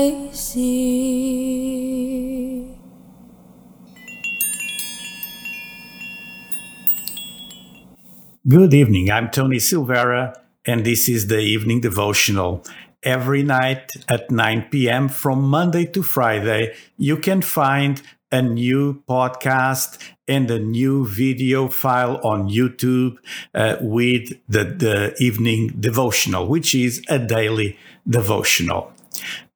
[0.00, 1.84] I see.
[8.48, 9.10] Good evening.
[9.10, 12.64] I'm Tony Silveira, and this is the evening devotional.
[13.02, 15.10] Every night at 9 p.m.
[15.10, 18.00] from Monday to Friday, you can find
[18.32, 23.18] a new podcast and a new video file on YouTube
[23.54, 27.76] uh, with the, the evening devotional, which is a daily
[28.08, 28.94] devotional.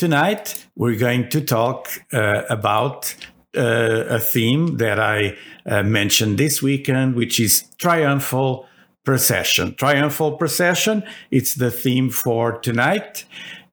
[0.00, 3.14] Tonight, we're going to talk uh, about
[3.54, 8.66] uh, a theme that I uh, mentioned this weekend, which is triumphal
[9.04, 9.74] procession.
[9.74, 13.26] Triumphal procession, it's the theme for tonight.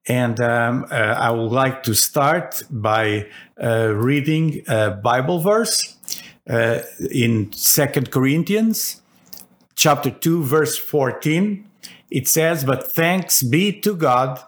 [0.06, 3.26] And um, uh, I would like to start by
[3.58, 5.96] uh, reading a Bible verse
[6.46, 9.00] uh, in Second Corinthians
[9.76, 11.66] chapter 2, verse 14.
[12.10, 14.40] It says, But thanks be to God,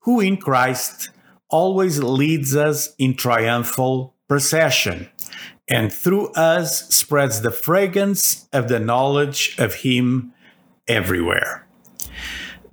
[0.00, 1.10] who in Christ
[1.48, 5.08] always leads us in triumphal procession,
[5.66, 10.32] and through us spreads the fragrance of the knowledge of Him
[10.86, 11.66] everywhere.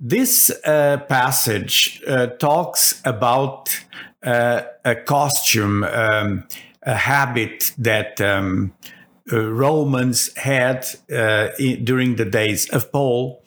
[0.00, 3.84] This uh, passage uh, talks about
[4.22, 6.46] uh, a costume, um,
[6.82, 8.74] a habit that um,
[9.32, 13.42] uh, Romans had uh, in, during the days of Paul,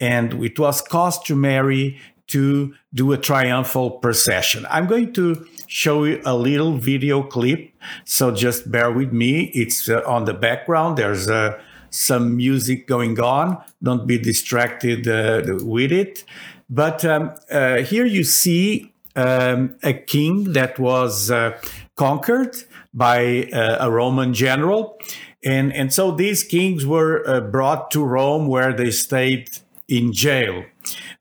[0.00, 4.66] and it was customary to do a triumphal procession.
[4.70, 7.70] I'm going to show you a little video clip,
[8.04, 9.50] so just bear with me.
[9.54, 10.96] It's uh, on the background.
[10.96, 13.62] There's a some music going on.
[13.82, 16.24] Don't be distracted uh, with it.
[16.70, 21.58] But um, uh, here you see um, a king that was uh,
[21.96, 22.56] conquered
[22.92, 24.98] by uh, a Roman general.
[25.44, 29.50] And, and so these kings were uh, brought to Rome where they stayed
[29.88, 30.64] in jail.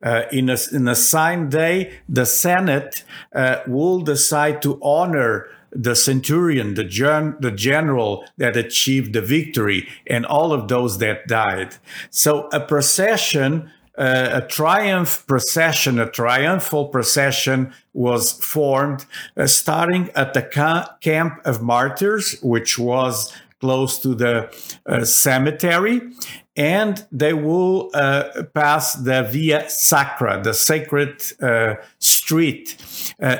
[0.04, 3.04] Uh, in, a, in a signed day, the Senate
[3.68, 10.26] will decide to honor the centurion, the, gen- the general that achieved the victory, and
[10.26, 11.76] all of those that died.
[12.10, 19.06] So a procession, uh, a triumph procession, a triumphal procession was formed,
[19.36, 24.54] uh, starting at the ca- camp of martyrs, which was close to the
[24.86, 26.02] uh, cemetery,
[26.56, 32.78] and they will uh, pass the Via Sacra, the sacred uh, street,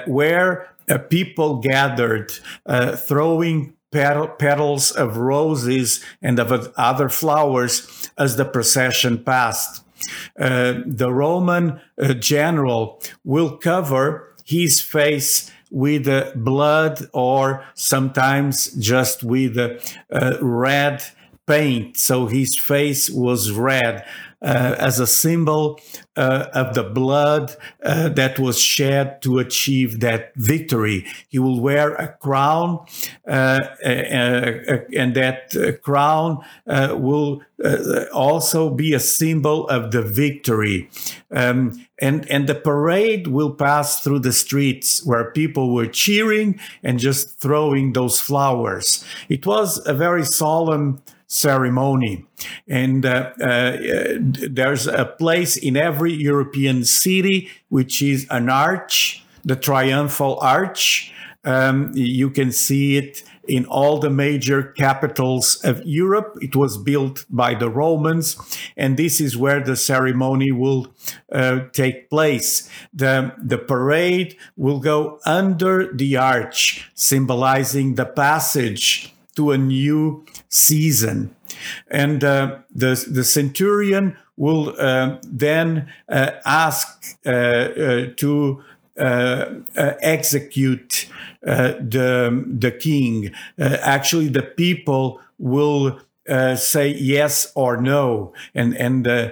[0.06, 0.70] where
[1.10, 2.32] people gathered
[2.96, 9.84] throwing petal, petals of roses and of other flowers as the procession passed.
[10.40, 19.24] Uh, the Roman uh, general will cover his face with uh, blood or sometimes just
[19.24, 21.04] with uh, red
[21.46, 21.98] paint.
[21.98, 24.06] So his face was red
[24.42, 25.80] uh, as a symbol
[26.16, 31.06] uh, of the blood uh, that was shed to achieve that victory.
[31.28, 32.86] He will wear a crown,
[33.28, 33.32] uh,
[33.84, 37.42] uh, uh, and that crown will
[38.14, 40.90] also be a symbol of the victory.
[41.32, 47.00] Um, and, and the parade will pass through the streets where people were cheering and
[47.00, 49.04] just throwing those flowers.
[49.30, 52.26] It was a very solemn ceremony.
[52.68, 53.78] And uh, uh,
[54.20, 61.14] there's a place in every European city which is an arch, the triumphal arch.
[61.44, 66.38] Um, you can see it in all the major capitals of Europe.
[66.42, 68.38] It was built by the Romans,
[68.76, 70.94] and this is where the ceremony will
[71.32, 72.70] uh, take place.
[72.94, 81.36] The, the parade will go under the arch, symbolizing the passage to a new season.
[81.90, 88.64] And uh, the, the centurion will uh, then uh, ask uh, uh, to
[89.00, 89.46] uh,
[89.76, 91.08] execute
[91.42, 93.32] the, the king.
[93.60, 96.00] actually, the people will
[96.56, 98.34] say yes or no.
[98.54, 99.32] And, and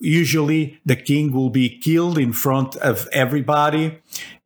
[0.00, 3.98] usually the king will be killed in front of everybody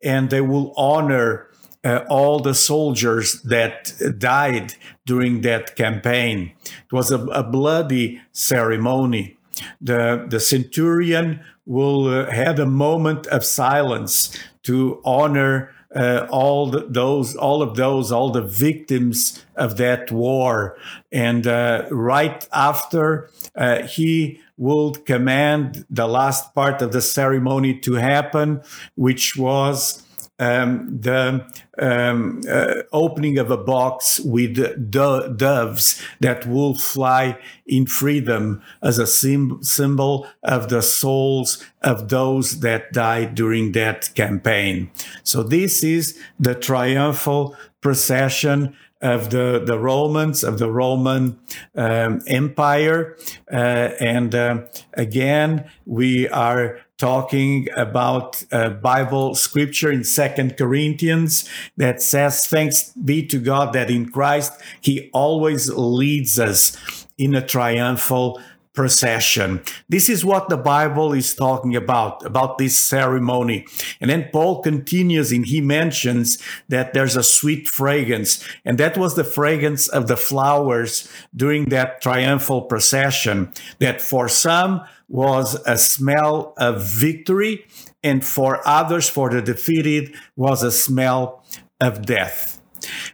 [0.03, 1.49] and they will honor
[1.85, 4.75] uh, all the soldiers that died
[5.07, 6.53] during that campaign.
[6.65, 9.37] It was a, a bloody ceremony.
[9.81, 16.87] The, the centurion will uh, have a moment of silence to honor uh, all the,
[16.89, 20.77] those, all of those, all the victims of that war.
[21.11, 27.95] And uh, right after, uh, he will command the last part of the ceremony to
[27.95, 28.61] happen,
[28.97, 30.03] which was
[30.39, 31.47] um, the
[31.79, 38.99] um, uh, opening of a box with do- doves that will fly in freedom as
[38.99, 44.91] a sim- symbol of the souls of those that died during that campaign.
[45.23, 51.39] So this is the triumphal procession of the, the Romans, of the Roman
[51.77, 53.17] um, Empire.
[53.51, 54.63] Uh, and uh,
[54.95, 63.25] again, we are talking about a Bible scripture in Second Corinthians that says, Thanks be
[63.27, 66.77] to God that in Christ He always leads us
[67.17, 68.41] in a triumphal
[68.79, 69.61] procession.
[69.89, 73.67] This is what the Bible is talking about, about this ceremony.
[74.01, 76.39] And then Paul continues and he mentions
[76.69, 78.47] that there's a sweet fragrance.
[78.65, 84.83] And that was the fragrance of the flowers during that triumphal procession that for some
[85.09, 87.67] was a smell of victory
[88.05, 91.45] and for others, for the defeated, was a smell
[91.81, 92.58] of death.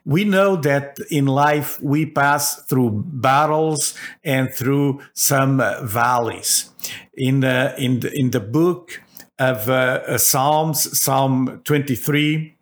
[0.04, 6.70] We know that in life we pass through battles and through some valleys.
[7.14, 9.00] In the in the, in the book
[9.38, 12.54] of uh, Psalms, Psalm 23,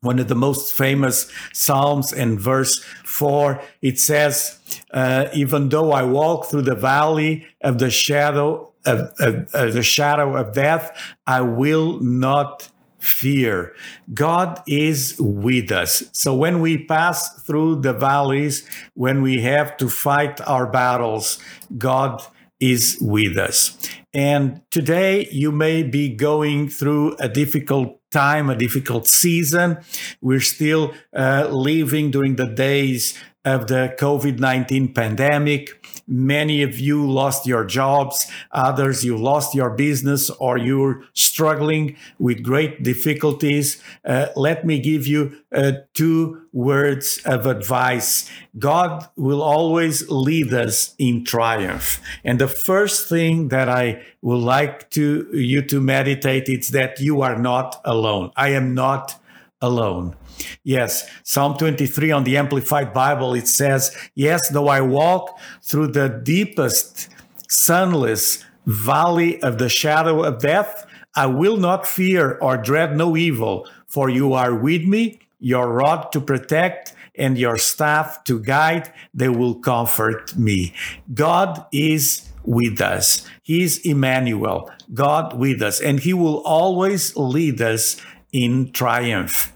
[0.00, 4.58] one of the most famous psalms, in verse four, it says,
[4.92, 9.82] uh, "Even though I walk through the valley of the shadow of, of, of the
[9.82, 10.92] shadow of death,
[11.26, 12.68] I will not."
[13.04, 13.74] Fear.
[14.12, 16.04] God is with us.
[16.12, 21.38] So when we pass through the valleys, when we have to fight our battles,
[21.76, 22.22] God
[22.60, 23.76] is with us.
[24.12, 29.78] And today you may be going through a difficult time, a difficult season.
[30.20, 35.84] We're still uh, living during the days of the COVID 19 pandemic.
[36.06, 42.42] Many of you lost your jobs, others you lost your business, or you're struggling with
[42.42, 43.82] great difficulties.
[44.04, 48.30] Uh, let me give you uh, two words of advice.
[48.58, 52.00] God will always lead us in triumph.
[52.22, 57.22] And the first thing that I would like to you to meditate is that you
[57.22, 58.30] are not alone.
[58.36, 59.20] I am not
[59.60, 60.16] alone.
[60.64, 66.08] Yes, Psalm 23 on the Amplified Bible, it says, Yes, though I walk through the
[66.08, 67.10] deepest,
[67.50, 73.68] sunless valley of the shadow of death, I will not fear or dread no evil,
[73.86, 79.28] for you are with me, your rod to protect and your staff to guide, they
[79.28, 80.74] will comfort me.
[81.12, 83.24] God is with us.
[83.42, 88.00] He is Emmanuel, God with us, and He will always lead us
[88.32, 89.52] in triumph.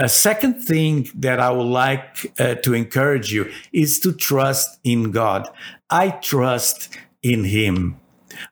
[0.00, 5.10] A second thing that I would like uh, to encourage you is to trust in
[5.10, 5.46] God.
[5.90, 6.88] I trust
[7.22, 8.00] in Him.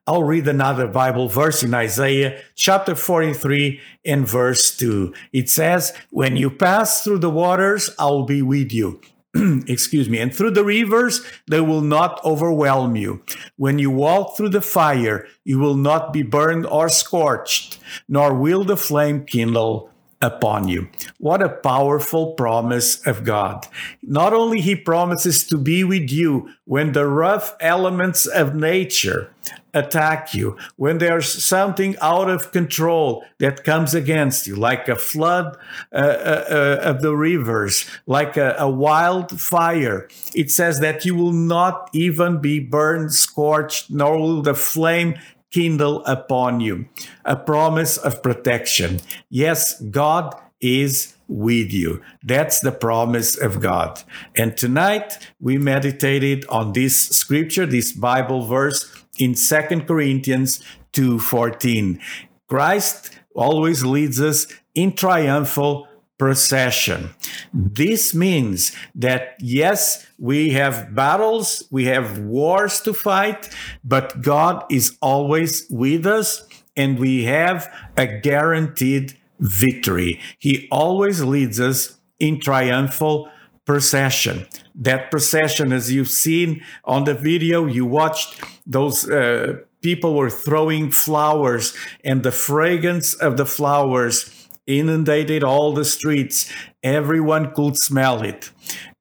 [0.06, 5.14] I'll read another Bible verse in Isaiah chapter 43 and verse 2.
[5.32, 9.00] It says, When you pass through the waters, I'll be with you.
[9.34, 10.18] Excuse me.
[10.18, 13.22] And through the rivers, they will not overwhelm you.
[13.56, 18.64] When you walk through the fire, you will not be burned or scorched, nor will
[18.64, 19.90] the flame kindle
[20.20, 20.88] upon you.
[21.18, 23.66] What a powerful promise of God.
[24.02, 29.32] Not only he promises to be with you when the rough elements of nature
[29.74, 35.56] attack you, when there's something out of control that comes against you, like a flood
[35.92, 40.08] uh, uh, uh, of the rivers, like a, a wildfire.
[40.34, 45.14] It says that you will not even be burned, scorched, nor will the flame
[45.50, 46.86] kindle upon you.
[47.24, 49.00] A promise of protection.
[49.30, 52.02] Yes, God is with you.
[52.22, 54.02] That's the promise of God.
[54.36, 60.62] And tonight we meditated on this scripture, this Bible verse in Second Corinthians
[60.92, 62.00] 2:14.
[62.48, 65.87] Christ always leads us in triumphal
[66.18, 67.10] procession.
[67.52, 73.48] This means that yes, we have battles, we have wars to fight,
[73.84, 76.46] but God is always with us
[76.76, 80.20] and we have a guaranteed victory.
[80.38, 83.30] He always leads us in triumphal
[83.64, 84.46] procession.
[84.74, 90.90] That procession, as you've seen on the video, you watched those uh, people were throwing
[90.90, 94.37] flowers and the fragrance of the flowers
[94.68, 96.52] inundated all the streets.
[96.84, 98.52] Everyone could smell it.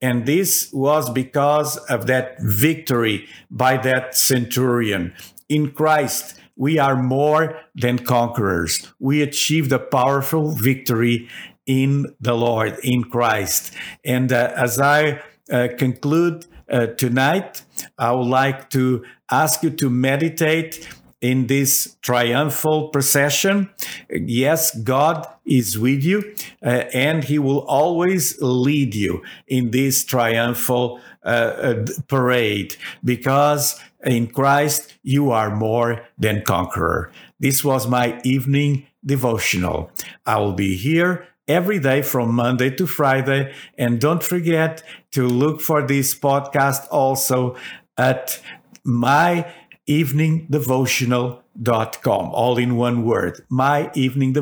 [0.01, 5.13] And this was because of that victory by that centurion.
[5.49, 8.91] In Christ, we are more than conquerors.
[8.99, 11.29] We achieved a powerful victory
[11.67, 13.73] in the Lord, in Christ.
[14.03, 15.21] And uh, as I
[15.51, 17.63] uh, conclude uh, tonight,
[17.97, 20.87] I would like to ask you to meditate
[21.21, 23.69] in this triumphal procession.
[24.09, 30.99] Yes, God is with you, uh, and He will always lead you in this triumphal
[31.23, 37.11] uh, uh, parade because in Christ you are more than conqueror.
[37.39, 39.91] This was my evening devotional.
[40.25, 43.53] I will be here every day from Monday to Friday.
[43.77, 47.55] And don't forget to look for this podcast also
[47.97, 48.41] at
[48.83, 49.51] my
[49.87, 54.33] evening devotional.com all in one word my evening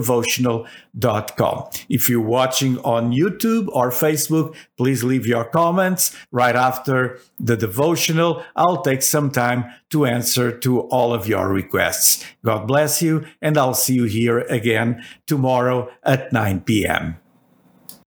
[1.87, 6.15] if you're watching on youtube or facebook please leave your comments.
[6.31, 12.25] Right after the devotional i'll take some time to answer to all of your requests.
[12.43, 17.17] God bless you and i'll see you here again tomorrow at 9 p.m